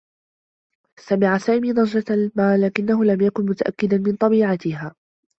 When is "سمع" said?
0.99-1.37